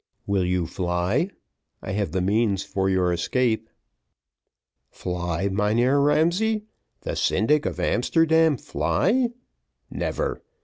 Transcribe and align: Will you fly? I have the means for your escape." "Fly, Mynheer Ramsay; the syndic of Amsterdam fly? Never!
Will 0.25 0.43
you 0.45 0.65
fly? 0.65 1.29
I 1.83 1.91
have 1.91 2.11
the 2.11 2.21
means 2.21 2.63
for 2.63 2.89
your 2.89 3.13
escape." 3.13 3.69
"Fly, 4.89 5.47
Mynheer 5.47 5.99
Ramsay; 5.99 6.63
the 7.01 7.15
syndic 7.15 7.67
of 7.67 7.79
Amsterdam 7.79 8.57
fly? 8.57 9.29
Never! 9.91 10.41